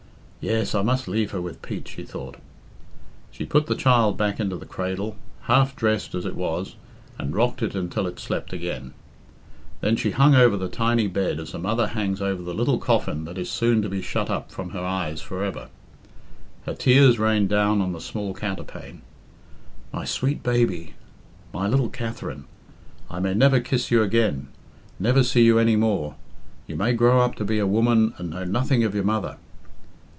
"Yes, 0.43 0.73
I 0.73 0.81
must 0.81 1.07
leave 1.07 1.29
her 1.33 1.39
with 1.39 1.61
Pete," 1.61 1.87
she 1.87 2.01
thought. 2.01 2.37
She 3.29 3.45
put 3.45 3.67
the 3.67 3.75
child 3.75 4.17
back 4.17 4.39
into 4.39 4.55
the 4.55 4.65
cradle, 4.65 5.15
half 5.41 5.75
dressed 5.75 6.15
as 6.15 6.25
it 6.25 6.35
was, 6.35 6.75
and 7.19 7.35
rocked 7.35 7.61
it 7.61 7.75
until 7.75 8.07
it 8.07 8.17
slept 8.19 8.51
again. 8.51 8.95
Then 9.81 9.95
she 9.95 10.09
hung 10.09 10.33
over 10.33 10.57
the 10.57 10.67
tiny 10.67 11.05
bed 11.05 11.39
as 11.39 11.53
a 11.53 11.59
mother 11.59 11.89
hangs 11.89 12.23
over 12.23 12.41
the 12.41 12.55
little 12.55 12.79
coffin 12.79 13.25
that 13.25 13.37
is 13.37 13.51
soon 13.51 13.83
to 13.83 13.87
be 13.89 14.01
shut 14.01 14.31
up 14.31 14.51
from 14.51 14.71
her 14.71 14.79
eyes 14.83 15.21
for 15.21 15.43
ever. 15.43 15.69
Her 16.65 16.73
tears 16.73 17.19
rained 17.19 17.49
down 17.49 17.79
on 17.79 17.91
the 17.91 18.01
small 18.01 18.33
counterpane. 18.33 19.03
"My 19.93 20.05
sweet 20.05 20.41
baby 20.41 20.95
I 21.53 21.57
my 21.59 21.67
little 21.67 21.89
Katherine! 21.89 22.45
I 23.11 23.19
may 23.19 23.35
never 23.35 23.59
kiss 23.59 23.91
you 23.91 24.01
again 24.01 24.47
never 24.99 25.21
see 25.23 25.43
you 25.45 25.59
any 25.59 25.75
more' 25.75 26.15
you 26.65 26.75
may 26.75 26.93
grow 26.93 27.19
up 27.21 27.35
to 27.35 27.45
be 27.45 27.59
a 27.59 27.67
woman 27.67 28.15
and 28.17 28.31
know 28.31 28.43
nothing 28.43 28.83
of 28.83 28.95
your 28.95 29.03
mother!" 29.03 29.37